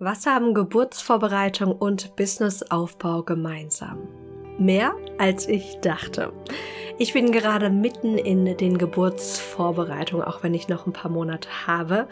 [0.00, 4.06] Was haben Geburtsvorbereitung und Businessaufbau gemeinsam?
[4.56, 6.32] Mehr als ich dachte.
[6.98, 12.06] Ich bin gerade mitten in den Geburtsvorbereitungen, auch wenn ich noch ein paar Monate habe.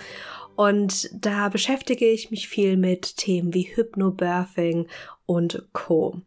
[0.57, 4.89] Und da beschäftige ich mich viel mit Themen wie Hypnobirthing
[5.25, 6.23] und Co.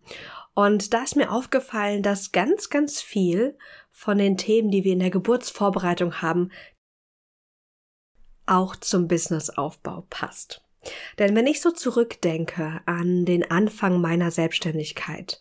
[0.54, 3.57] Und da ist mir aufgefallen, dass ganz, ganz viel
[3.91, 6.52] von den Themen, die wir in der Geburtsvorbereitung haben,
[8.46, 10.64] auch zum Businessaufbau passt.
[11.18, 15.40] Denn wenn ich so zurückdenke an den Anfang meiner Selbstständigkeit,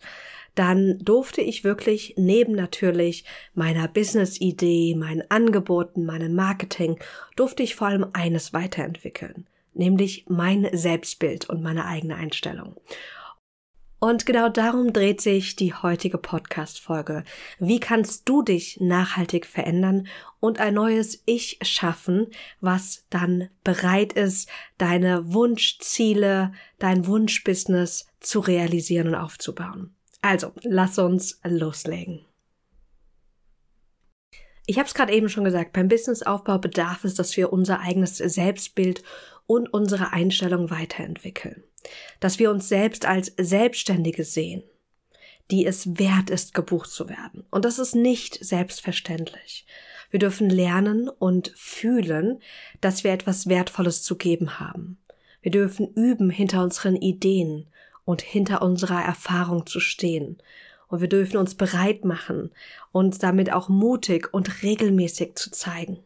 [0.55, 3.23] dann durfte ich wirklich neben natürlich
[3.53, 6.99] meiner Business-Idee, meinen Angeboten, meinem Marketing,
[7.35, 12.75] durfte ich vor allem eines weiterentwickeln, nämlich mein Selbstbild und meine eigene Einstellung.
[13.99, 17.25] Und genau darum dreht sich die heutige Podcast-Folge.
[17.59, 20.07] Wie kannst du dich nachhaltig verändern
[20.39, 22.27] und ein neues Ich schaffen,
[22.61, 29.93] was dann bereit ist, deine Wunschziele, dein Wunschbusiness zu realisieren und aufzubauen?
[30.21, 32.25] Also, lass uns loslegen.
[34.65, 38.17] Ich habe es gerade eben schon gesagt, beim Businessaufbau bedarf es, dass wir unser eigenes
[38.17, 39.03] Selbstbild
[39.45, 41.63] und unsere Einstellung weiterentwickeln
[42.19, 44.63] dass wir uns selbst als Selbstständige sehen,
[45.51, 47.45] die es wert ist, gebucht zu werden.
[47.49, 49.65] Und das ist nicht selbstverständlich.
[50.11, 52.41] Wir dürfen lernen und fühlen,
[52.81, 54.97] dass wir etwas Wertvolles zu geben haben.
[55.41, 57.67] Wir dürfen üben, hinter unseren Ideen
[58.05, 60.41] und hinter unserer Erfahrung zu stehen.
[60.87, 62.51] Und wir dürfen uns bereit machen,
[62.91, 65.99] uns damit auch mutig und regelmäßig zu zeigen.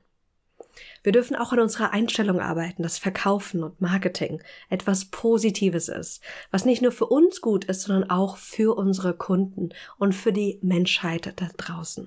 [1.04, 6.64] Wir dürfen auch an unserer Einstellung arbeiten, dass Verkaufen und Marketing etwas Positives ist, was
[6.64, 11.34] nicht nur für uns gut ist, sondern auch für unsere Kunden und für die Menschheit
[11.36, 12.06] da draußen.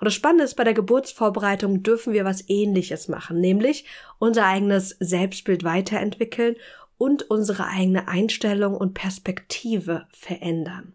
[0.00, 3.84] Und das Spannende ist, bei der Geburtsvorbereitung dürfen wir was ähnliches machen, nämlich
[4.18, 6.56] unser eigenes Selbstbild weiterentwickeln
[6.96, 10.94] und unsere eigene Einstellung und Perspektive verändern.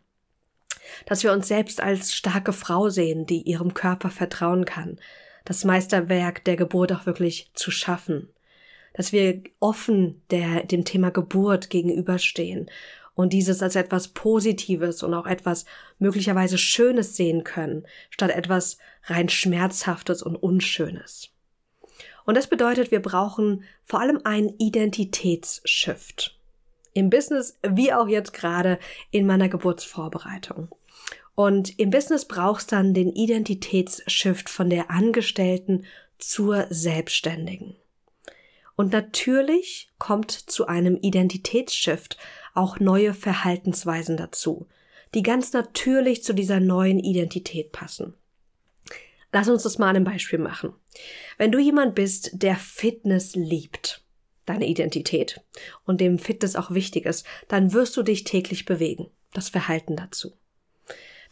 [1.06, 5.00] Dass wir uns selbst als starke Frau sehen, die ihrem Körper vertrauen kann,
[5.46, 8.30] das Meisterwerk der Geburt auch wirklich zu schaffen.
[8.94, 12.70] Dass wir offen der, dem Thema Geburt gegenüberstehen
[13.14, 15.66] und dieses als etwas Positives und auch etwas
[16.00, 21.30] möglicherweise Schönes sehen können, statt etwas rein Schmerzhaftes und Unschönes.
[22.26, 26.38] Und das bedeutet, wir brauchen vor allem einen Identitätsshift.
[26.94, 28.80] Im Business wie auch jetzt gerade
[29.12, 30.70] in meiner Geburtsvorbereitung.
[31.36, 35.86] Und im Business brauchst dann den Identitätsshift von der Angestellten
[36.18, 37.76] zur Selbstständigen.
[38.78, 42.18] Und natürlich kommt zu einem Identitätsshift
[42.54, 44.68] auch neue Verhaltensweisen dazu,
[45.14, 48.14] die ganz natürlich zu dieser neuen Identität passen.
[49.32, 50.74] Lass uns das mal an einem Beispiel machen.
[51.38, 54.04] Wenn du jemand bist, der Fitness liebt,
[54.46, 55.42] deine Identität,
[55.86, 60.34] und dem Fitness auch wichtig ist, dann wirst du dich täglich bewegen, das Verhalten dazu.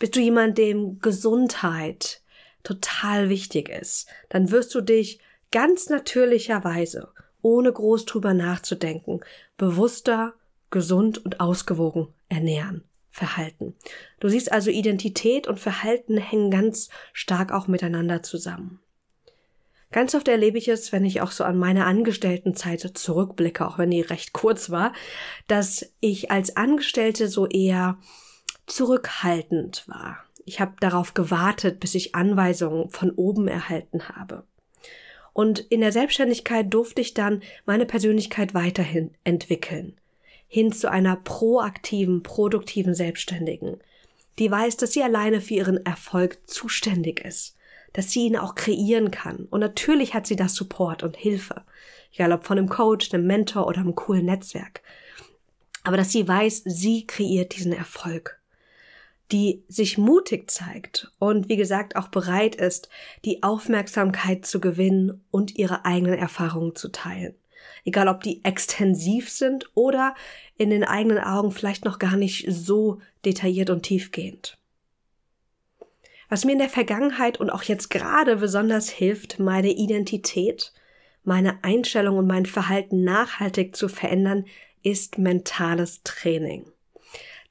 [0.03, 2.21] Bist du jemand, dem Gesundheit
[2.63, 5.19] total wichtig ist, dann wirst du dich
[5.53, 7.07] ganz natürlicherweise,
[7.41, 9.21] ohne groß drüber nachzudenken,
[9.55, 10.33] bewusster,
[10.71, 13.77] gesund und ausgewogen ernähren, verhalten.
[14.19, 18.81] Du siehst also Identität und Verhalten hängen ganz stark auch miteinander zusammen.
[19.93, 23.91] Ganz oft erlebe ich es, wenn ich auch so an meine Angestelltenzeit zurückblicke, auch wenn
[23.91, 24.91] die recht kurz war,
[25.47, 27.99] dass ich als Angestellte so eher
[28.65, 30.23] zurückhaltend war.
[30.45, 34.43] Ich habe darauf gewartet, bis ich Anweisungen von oben erhalten habe.
[35.31, 39.97] Und in der Selbstständigkeit durfte ich dann meine Persönlichkeit weiterhin entwickeln.
[40.47, 43.79] Hin zu einer proaktiven, produktiven Selbstständigen,
[44.37, 47.55] die weiß, dass sie alleine für ihren Erfolg zuständig ist,
[47.93, 49.47] dass sie ihn auch kreieren kann.
[49.49, 51.63] Und natürlich hat sie da Support und Hilfe.
[52.13, 54.81] Egal ob von einem Coach, einem Mentor oder einem coolen Netzwerk.
[55.83, 58.39] Aber dass sie weiß, sie kreiert diesen Erfolg
[59.33, 62.87] die sich mutig zeigt und wie gesagt auch bereit ist,
[63.25, 67.33] die Aufmerksamkeit zu gewinnen und ihre eigenen Erfahrungen zu teilen.
[67.83, 70.13] Egal ob die extensiv sind oder
[70.55, 74.59] in den eigenen Augen vielleicht noch gar nicht so detailliert und tiefgehend.
[76.29, 80.73] Was mir in der Vergangenheit und auch jetzt gerade besonders hilft, meine Identität,
[81.23, 84.45] meine Einstellung und mein Verhalten nachhaltig zu verändern,
[84.83, 86.72] ist mentales Training.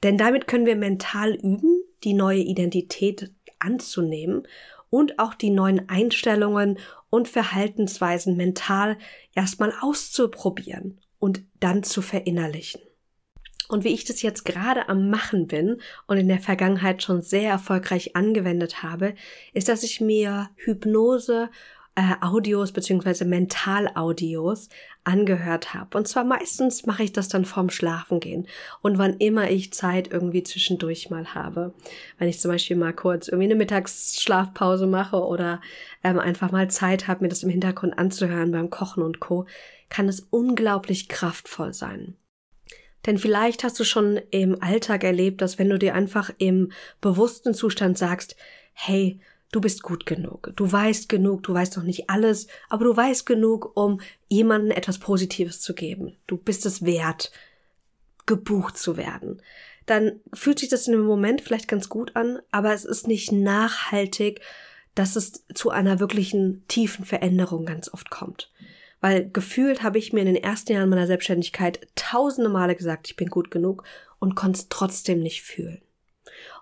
[0.02, 4.46] Denn damit können wir mental üben, die neue Identität anzunehmen
[4.90, 6.78] und auch die neuen Einstellungen
[7.08, 8.99] und Verhaltensweisen mental
[9.34, 12.81] erstmal auszuprobieren und dann zu verinnerlichen.
[13.69, 17.48] Und wie ich das jetzt gerade am Machen bin und in der Vergangenheit schon sehr
[17.48, 19.14] erfolgreich angewendet habe,
[19.55, 21.48] ist, dass ich mir Hypnose
[21.94, 24.68] äh, Audios beziehungsweise Mentalaudios
[25.04, 25.98] angehört habe.
[25.98, 28.46] Und zwar meistens mache ich das dann vorm Schlafengehen
[28.80, 31.74] und wann immer ich Zeit irgendwie zwischendurch mal habe.
[32.18, 35.60] Wenn ich zum Beispiel mal kurz irgendwie eine Mittagsschlafpause mache oder
[36.02, 39.46] ähm, einfach mal Zeit habe, mir das im Hintergrund anzuhören beim Kochen und Co.,
[39.90, 42.16] kann es unglaublich kraftvoll sein.
[43.04, 47.52] Denn vielleicht hast du schon im Alltag erlebt, dass wenn du dir einfach im bewussten
[47.52, 48.36] Zustand sagst,
[48.72, 49.20] hey,
[49.52, 53.25] du bist gut genug, du weißt genug, du weißt noch nicht alles, aber du weißt
[53.26, 56.16] genug, um jemandem etwas Positives zu geben.
[56.26, 57.31] Du bist es wert,
[58.26, 59.40] gebucht zu werden.
[59.87, 63.31] Dann fühlt sich das in dem Moment vielleicht ganz gut an, aber es ist nicht
[63.31, 64.40] nachhaltig,
[64.94, 68.50] dass es zu einer wirklichen tiefen Veränderung ganz oft kommt.
[69.00, 73.16] Weil gefühlt habe ich mir in den ersten Jahren meiner Selbstständigkeit tausende Male gesagt, ich
[73.16, 73.84] bin gut genug
[74.19, 75.81] und konnte es trotzdem nicht fühlen.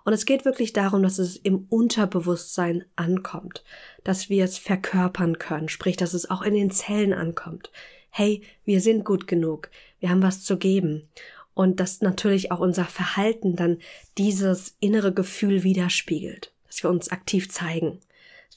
[0.03, 3.63] Und es geht wirklich darum, dass es im Unterbewusstsein ankommt,
[4.03, 7.71] dass wir es verkörpern können, sprich, dass es auch in den Zellen ankommt.
[8.09, 9.69] Hey, wir sind gut genug,
[9.99, 11.07] wir haben was zu geben.
[11.53, 13.77] Und dass natürlich auch unser Verhalten dann
[14.17, 17.99] dieses innere Gefühl widerspiegelt, dass wir uns aktiv zeigen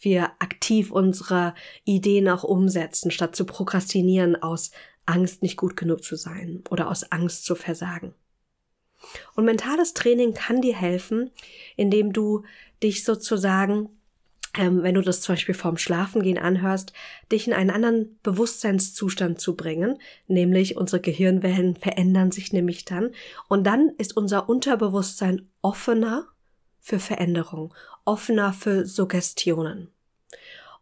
[0.05, 1.55] wir aktiv unsere
[1.85, 4.71] Ideen auch umsetzen, statt zu prokrastinieren aus
[5.07, 8.15] Angst, nicht gut genug zu sein oder aus Angst zu versagen.
[9.35, 11.31] Und mentales Training kann dir helfen,
[11.77, 12.45] indem du
[12.83, 13.89] dich sozusagen,
[14.57, 16.93] ähm, wenn du das zum Beispiel vorm Schlafengehen anhörst,
[17.33, 23.11] dich in einen anderen Bewusstseinszustand zu bringen, nämlich unsere Gehirnwellen verändern sich nämlich dann
[23.49, 26.27] und dann ist unser Unterbewusstsein offener
[26.81, 27.73] für Veränderung,
[28.05, 29.94] offener für Suggestionen.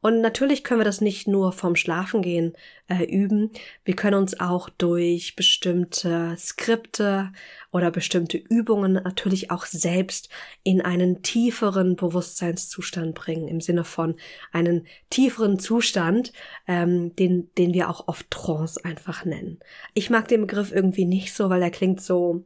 [0.02, 2.54] Und natürlich können wir das nicht nur vom Schlafengehen
[2.88, 3.52] äh, üben.
[3.84, 7.32] Wir können uns auch durch bestimmte Skripte
[7.70, 10.28] oder bestimmte Übungen natürlich auch selbst
[10.64, 14.16] in einen tieferen Bewusstseinszustand bringen, im Sinne von
[14.50, 16.32] einen tieferen Zustand,
[16.66, 19.60] ähm, den, den wir auch oft Trance einfach nennen.
[19.94, 22.42] Ich mag den Begriff irgendwie nicht so, weil er klingt so,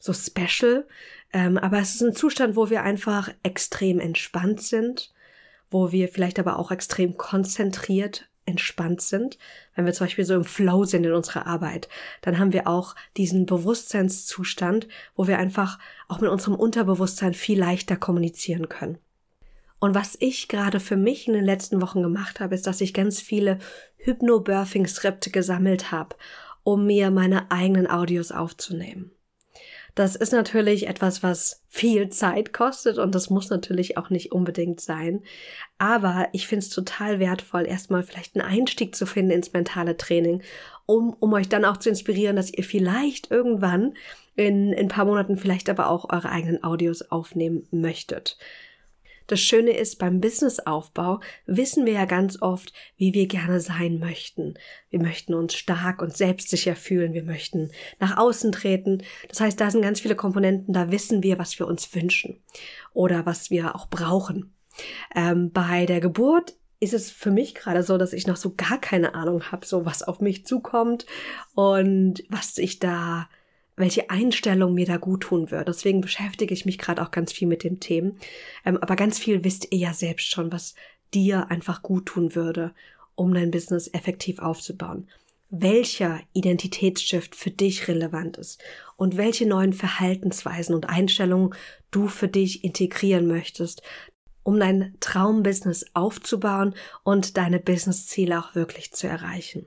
[0.00, 0.86] so special.
[1.32, 5.10] Ähm, aber es ist ein Zustand, wo wir einfach extrem entspannt sind
[5.70, 9.38] wo wir vielleicht aber auch extrem konzentriert entspannt sind.
[9.74, 11.88] Wenn wir zum Beispiel so im Flow sind in unserer Arbeit,
[12.22, 15.78] dann haben wir auch diesen Bewusstseinszustand, wo wir einfach
[16.08, 18.98] auch mit unserem Unterbewusstsein viel leichter kommunizieren können.
[19.78, 22.92] Und was ich gerade für mich in den letzten Wochen gemacht habe, ist, dass ich
[22.92, 23.58] ganz viele
[23.96, 26.16] Hypnobirthing-Skripte gesammelt habe,
[26.62, 29.10] um mir meine eigenen Audios aufzunehmen.
[29.94, 34.80] Das ist natürlich etwas, was viel Zeit kostet und das muss natürlich auch nicht unbedingt
[34.80, 35.22] sein.
[35.78, 40.42] Aber ich finde es total wertvoll, erstmal vielleicht einen Einstieg zu finden ins mentale Training,
[40.86, 43.94] um, um euch dann auch zu inspirieren, dass ihr vielleicht irgendwann
[44.36, 48.38] in, in ein paar Monaten vielleicht aber auch eure eigenen Audios aufnehmen möchtet.
[49.30, 54.54] Das Schöne ist, beim Businessaufbau wissen wir ja ganz oft, wie wir gerne sein möchten.
[54.88, 57.12] Wir möchten uns stark und selbstsicher fühlen.
[57.12, 59.04] Wir möchten nach außen treten.
[59.28, 62.42] Das heißt, da sind ganz viele Komponenten, da wissen wir, was wir uns wünschen
[62.92, 64.52] oder was wir auch brauchen.
[65.14, 68.80] Ähm, bei der Geburt ist es für mich gerade so, dass ich noch so gar
[68.80, 71.06] keine Ahnung habe, so was auf mich zukommt
[71.54, 73.28] und was ich da
[73.80, 75.68] welche Einstellung mir da gut tun wird.
[75.68, 78.18] Deswegen beschäftige ich mich gerade auch ganz viel mit dem Themen.
[78.64, 80.74] Ähm, aber ganz viel wisst ihr ja selbst schon, was
[81.12, 82.72] dir einfach gut tun würde,
[83.14, 85.08] um dein Business effektiv aufzubauen.
[85.50, 88.62] Welcher Identitätsshift für dich relevant ist
[88.96, 91.54] und welche neuen Verhaltensweisen und Einstellungen
[91.90, 93.82] du für dich integrieren möchtest,
[94.44, 99.66] um dein Traumbusiness aufzubauen und deine Businessziele auch wirklich zu erreichen.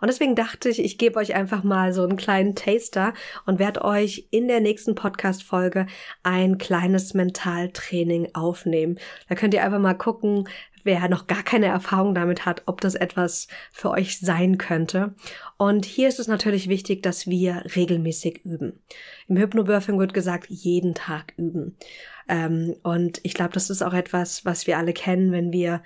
[0.00, 3.14] Und deswegen dachte ich, ich gebe euch einfach mal so einen kleinen Taster
[3.46, 5.86] und werde euch in der nächsten Podcast-Folge
[6.22, 8.98] ein kleines Mentaltraining aufnehmen.
[9.28, 10.48] Da könnt ihr einfach mal gucken,
[10.84, 15.14] wer noch gar keine Erfahrung damit hat, ob das etwas für euch sein könnte.
[15.56, 18.80] Und hier ist es natürlich wichtig, dass wir regelmäßig üben.
[19.28, 21.76] Im Hypnobirthing wird gesagt, jeden Tag üben.
[22.28, 25.82] Ähm, und ich glaube, das ist auch etwas, was wir alle kennen, wenn wir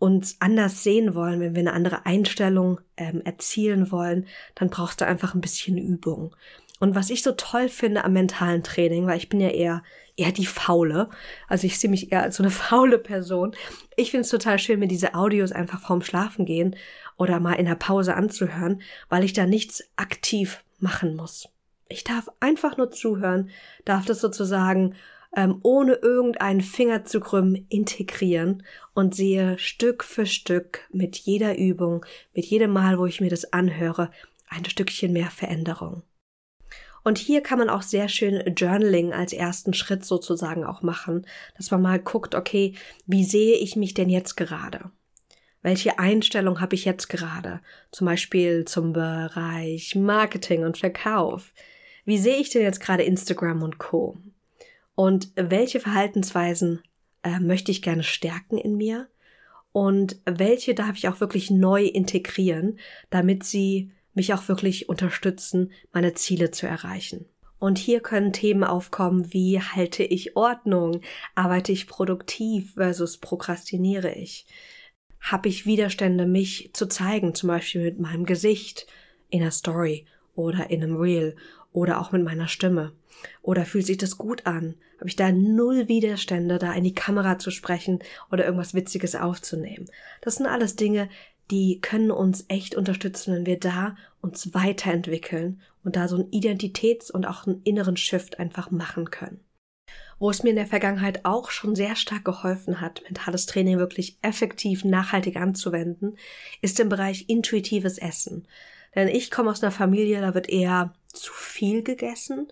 [0.00, 4.26] uns anders sehen wollen, wenn wir eine andere Einstellung ähm, erzielen wollen,
[4.56, 6.34] dann brauchst du einfach ein bisschen Übung.
[6.80, 9.82] Und was ich so toll finde am mentalen Training, weil ich bin ja eher
[10.16, 11.08] eher die faule,
[11.48, 13.54] also ich sehe mich eher als so eine faule Person.
[13.96, 16.76] Ich finde es total schön, mir diese Audios einfach vorm Schlafen gehen
[17.16, 21.48] oder mal in der Pause anzuhören, weil ich da nichts aktiv machen muss.
[21.88, 23.50] Ich darf einfach nur zuhören,
[23.84, 24.94] darf das sozusagen
[25.36, 32.04] ähm, ohne irgendeinen Finger zu krümmen integrieren und sehe Stück für Stück mit jeder Übung,
[32.34, 34.10] mit jedem Mal, wo ich mir das anhöre,
[34.48, 36.02] ein Stückchen mehr Veränderung.
[37.02, 41.70] Und hier kann man auch sehr schön Journaling als ersten Schritt sozusagen auch machen, dass
[41.70, 42.74] man mal guckt, okay,
[43.06, 44.90] wie sehe ich mich denn jetzt gerade?
[45.62, 47.60] Welche Einstellung habe ich jetzt gerade?
[47.90, 51.52] Zum Beispiel zum Bereich Marketing und Verkauf.
[52.04, 54.18] Wie sehe ich denn jetzt gerade Instagram und Co?
[55.00, 56.82] Und welche Verhaltensweisen
[57.22, 59.08] äh, möchte ich gerne stärken in mir?
[59.72, 62.78] Und welche darf ich auch wirklich neu integrieren,
[63.08, 67.24] damit sie mich auch wirklich unterstützen, meine Ziele zu erreichen?
[67.58, 71.00] Und hier können Themen aufkommen wie halte ich Ordnung,
[71.34, 74.44] arbeite ich produktiv versus prokrastiniere ich?
[75.18, 78.86] Habe ich Widerstände, mich zu zeigen, zum Beispiel mit meinem Gesicht
[79.30, 80.04] in einer Story
[80.34, 81.36] oder in einem Reel
[81.72, 82.92] oder auch mit meiner Stimme?
[83.42, 84.74] Oder fühlt sich das gut an?
[84.98, 88.00] Habe ich da null Widerstände, da in die Kamera zu sprechen
[88.30, 89.86] oder irgendwas Witziges aufzunehmen?
[90.20, 91.08] Das sind alles Dinge,
[91.50, 97.10] die können uns echt unterstützen, wenn wir da uns weiterentwickeln und da so einen Identitäts-
[97.10, 99.40] und auch einen inneren Shift einfach machen können.
[100.18, 104.18] Wo es mir in der Vergangenheit auch schon sehr stark geholfen hat, mentales Training wirklich
[104.22, 106.16] effektiv nachhaltig anzuwenden,
[106.60, 108.46] ist im Bereich intuitives Essen.
[108.94, 112.48] Denn ich komme aus einer Familie, da wird eher zu viel gegessen,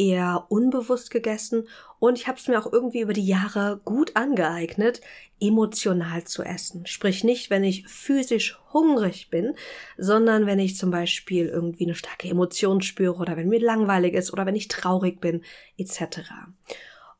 [0.00, 5.02] eher unbewusst gegessen und ich habe es mir auch irgendwie über die Jahre gut angeeignet,
[5.40, 6.86] emotional zu essen.
[6.86, 9.54] Sprich nicht, wenn ich physisch hungrig bin,
[9.98, 14.32] sondern wenn ich zum Beispiel irgendwie eine starke Emotion spüre oder wenn mir langweilig ist
[14.32, 15.42] oder wenn ich traurig bin,
[15.76, 16.22] etc.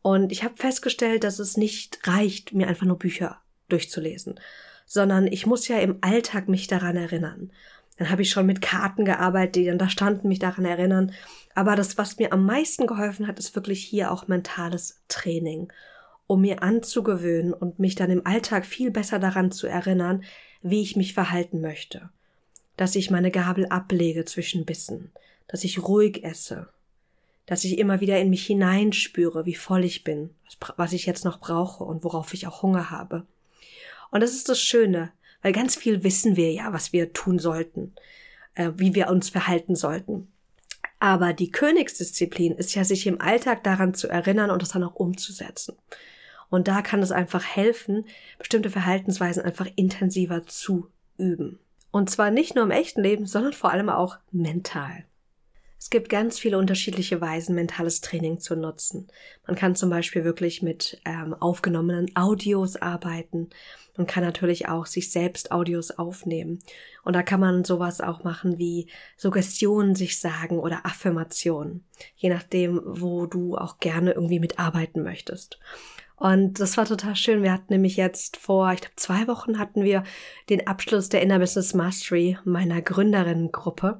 [0.00, 4.40] Und ich habe festgestellt, dass es nicht reicht, mir einfach nur Bücher durchzulesen,
[4.87, 7.52] sondern ich muss ja im Alltag mich daran erinnern.
[8.00, 11.12] Dann habe ich schon mit Karten gearbeitet, die dann da standen, mich daran erinnern.
[11.54, 15.71] Aber das, was mir am meisten geholfen hat, ist wirklich hier auch mentales Training,
[16.26, 20.25] um mir anzugewöhnen und mich dann im Alltag viel besser daran zu erinnern,
[20.62, 22.09] wie ich mich verhalten möchte.
[22.78, 25.12] Dass ich meine Gabel ablege zwischen Bissen,
[25.47, 26.71] dass ich ruhig esse,
[27.45, 30.30] dass ich immer wieder in mich hineinspüre, wie voll ich bin,
[30.78, 33.26] was ich jetzt noch brauche und worauf ich auch Hunger habe.
[34.11, 37.94] Und das ist das Schöne, weil ganz viel wissen wir ja, was wir tun sollten,
[38.54, 40.28] äh, wie wir uns verhalten sollten.
[40.99, 44.97] Aber die Königsdisziplin ist ja, sich im Alltag daran zu erinnern und das dann auch
[44.97, 45.76] umzusetzen.
[46.50, 48.04] Und da kann es einfach helfen,
[48.38, 51.59] bestimmte Verhaltensweisen einfach intensiver zu üben.
[51.90, 55.04] Und zwar nicht nur im echten Leben, sondern vor allem auch mental.
[55.80, 59.08] Es gibt ganz viele unterschiedliche Weisen, mentales Training zu nutzen.
[59.46, 63.49] Man kann zum Beispiel wirklich mit ähm, aufgenommenen Audios arbeiten.
[63.96, 66.58] Man kann natürlich auch sich selbst Audios aufnehmen.
[67.02, 71.87] Und da kann man sowas auch machen wie Suggestionen sich sagen oder Affirmationen.
[72.14, 75.58] Je nachdem, wo du auch gerne irgendwie mitarbeiten möchtest.
[76.21, 77.43] Und das war total schön.
[77.43, 80.05] Wir hatten nämlich jetzt vor, ich glaube, zwei Wochen hatten wir
[80.50, 83.99] den Abschluss der Inner Business Mastery meiner Gründerinnengruppe.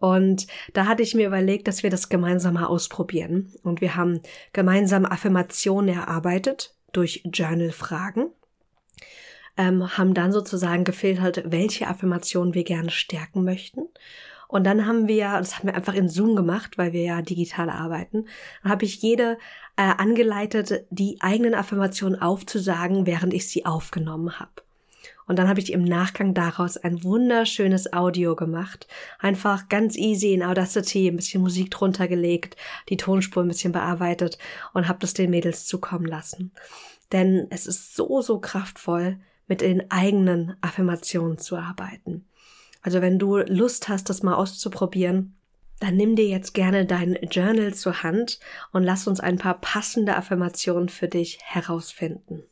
[0.00, 3.52] Und da hatte ich mir überlegt, dass wir das gemeinsam mal ausprobieren.
[3.62, 4.20] Und wir haben
[4.52, 8.30] gemeinsam Affirmationen erarbeitet durch Journal-Fragen.
[9.56, 13.82] Ähm, haben dann sozusagen gefiltert, welche Affirmationen wir gerne stärken möchten.
[14.52, 17.70] Und dann haben wir, das haben wir einfach in Zoom gemacht, weil wir ja digital
[17.70, 18.26] arbeiten,
[18.62, 19.38] habe ich jede
[19.76, 24.62] äh, angeleitet, die eigenen Affirmationen aufzusagen, während ich sie aufgenommen habe.
[25.26, 28.86] Und dann habe ich im Nachgang daraus ein wunderschönes Audio gemacht.
[29.18, 32.56] Einfach ganz easy in Audacity, ein bisschen Musik drunter gelegt,
[32.88, 34.38] die Tonspur ein bisschen bearbeitet
[34.74, 36.52] und habe das den Mädels zukommen lassen.
[37.12, 42.26] Denn es ist so, so kraftvoll, mit den eigenen Affirmationen zu arbeiten.
[42.80, 45.36] Also wenn du Lust hast, das mal auszuprobieren,
[45.82, 48.38] dann nimm dir jetzt gerne dein Journal zur Hand
[48.70, 52.44] und lass uns ein paar passende Affirmationen für dich herausfinden.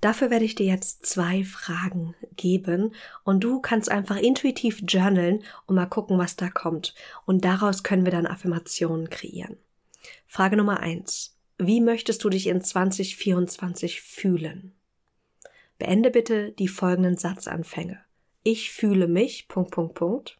[0.00, 5.76] Dafür werde ich dir jetzt zwei Fragen geben und du kannst einfach intuitiv journalen und
[5.76, 6.94] mal gucken, was da kommt.
[7.24, 9.56] Und daraus können wir dann Affirmationen kreieren.
[10.26, 14.72] Frage Nummer eins: Wie möchtest du dich in 2024 fühlen?
[15.78, 18.00] Beende bitte die folgenden Satzanfänge.
[18.42, 20.38] Ich fühle mich, Punkt, Punkt, Punkt.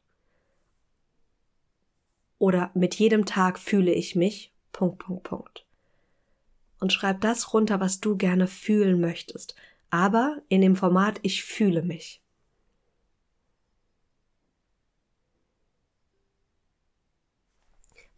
[2.45, 5.65] Oder mit jedem Tag fühle ich mich, Punkt, Punkt, Punkt
[6.85, 9.55] und schreib das runter, was du gerne fühlen möchtest,
[9.89, 12.21] aber in dem Format ich fühle mich.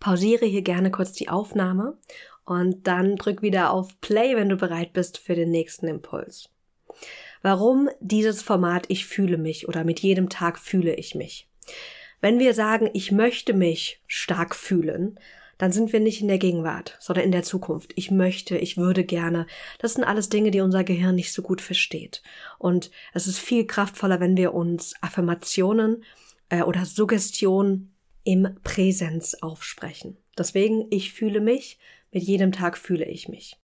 [0.00, 1.96] Pausiere hier gerne kurz die Aufnahme
[2.44, 6.48] und dann drück wieder auf Play, wenn du bereit bist für den nächsten Impuls.
[7.42, 11.48] Warum dieses Format Ich fühle mich oder mit jedem Tag fühle ich mich?
[12.26, 15.20] Wenn wir sagen, ich möchte mich stark fühlen,
[15.58, 17.92] dann sind wir nicht in der Gegenwart, sondern in der Zukunft.
[17.94, 19.46] Ich möchte, ich würde gerne.
[19.78, 22.24] Das sind alles Dinge, die unser Gehirn nicht so gut versteht.
[22.58, 26.02] Und es ist viel kraftvoller, wenn wir uns Affirmationen
[26.48, 27.92] äh, oder Suggestion
[28.24, 30.16] im Präsenz aufsprechen.
[30.36, 31.78] Deswegen, ich fühle mich,
[32.10, 33.56] mit jedem Tag fühle ich mich.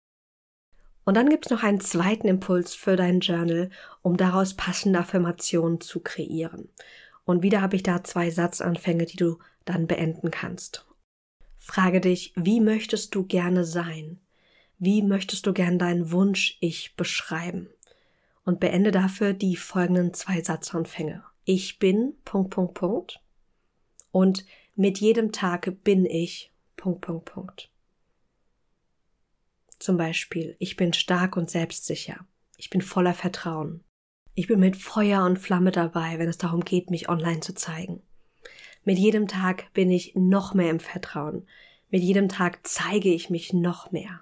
[1.03, 3.71] Und dann gibt es noch einen zweiten Impuls für dein Journal,
[4.03, 6.69] um daraus passende Affirmationen zu kreieren.
[7.31, 10.85] Und wieder habe ich da zwei Satzanfänge, die du dann beenden kannst.
[11.59, 14.19] Frage dich, wie möchtest du gerne sein?
[14.79, 17.69] Wie möchtest du gern deinen Wunsch Ich beschreiben?
[18.43, 21.23] Und beende dafür die folgenden zwei Satzanfänge.
[21.45, 23.21] Ich bin, Punkt, Punkt, Punkt.
[24.11, 24.45] Und
[24.75, 27.71] mit jedem Tag bin ich, Punkt, Punkt, Punkt.
[29.79, 32.27] Zum Beispiel, ich bin stark und selbstsicher.
[32.57, 33.85] Ich bin voller Vertrauen.
[34.33, 38.01] Ich bin mit Feuer und Flamme dabei, wenn es darum geht, mich online zu zeigen.
[38.83, 41.45] Mit jedem Tag bin ich noch mehr im Vertrauen.
[41.89, 44.21] Mit jedem Tag zeige ich mich noch mehr.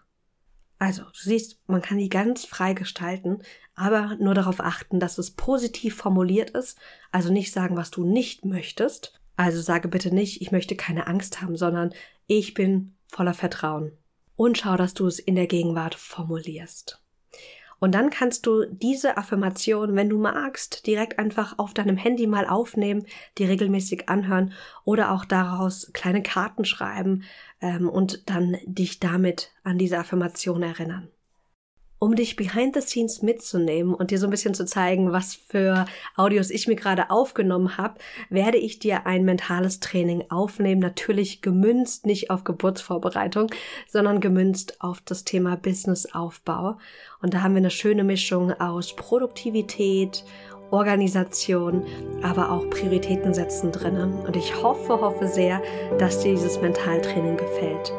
[0.80, 3.40] Also, du siehst, man kann die ganz frei gestalten,
[3.76, 6.78] aber nur darauf achten, dass es positiv formuliert ist,
[7.12, 9.20] also nicht sagen, was du nicht möchtest.
[9.36, 11.94] Also sage bitte nicht, ich möchte keine Angst haben, sondern
[12.28, 13.92] ich bin voller Vertrauen.
[14.36, 17.02] Und schau, dass du es in der Gegenwart formulierst.
[17.80, 22.48] Und dann kannst du diese Affirmation, wenn du magst, direkt einfach auf deinem Handy mal
[22.48, 23.06] aufnehmen,
[23.38, 27.24] die regelmäßig anhören oder auch daraus kleine Karten schreiben
[27.62, 31.10] ähm, und dann dich damit an diese Affirmation erinnern
[32.00, 35.86] um dich behind the scenes mitzunehmen und dir so ein bisschen zu zeigen, was für
[36.16, 40.80] Audios ich mir gerade aufgenommen habe, werde ich dir ein mentales Training aufnehmen.
[40.80, 43.52] Natürlich gemünzt nicht auf Geburtsvorbereitung,
[43.88, 46.78] sondern gemünzt auf das Thema Businessaufbau.
[47.22, 50.24] Und da haben wir eine schöne Mischung aus Produktivität,
[50.72, 51.84] Organisation,
[52.22, 54.14] aber auch Prioritäten setzen drinnen.
[54.20, 55.62] Und ich hoffe, hoffe sehr,
[55.98, 57.92] dass dir dieses Mentaltraining gefällt.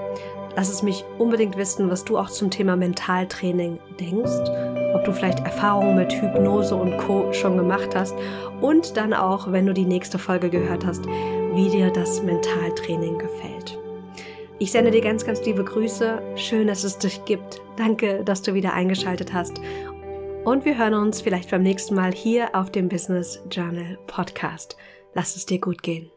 [0.56, 4.50] Lass es mich unbedingt wissen, was du auch zum Thema Mentaltraining denkst,
[4.94, 8.14] ob du vielleicht Erfahrungen mit Hypnose und Co schon gemacht hast
[8.60, 11.06] und dann auch, wenn du die nächste Folge gehört hast,
[11.54, 13.78] wie dir das Mentaltraining gefällt.
[14.58, 16.20] Ich sende dir ganz, ganz liebe Grüße.
[16.36, 17.62] Schön, dass es dich gibt.
[17.76, 19.58] Danke, dass du wieder eingeschaltet hast.
[20.44, 24.76] Und wir hören uns vielleicht beim nächsten Mal hier auf dem Business Journal Podcast.
[25.14, 26.10] Lass es dir gut gehen.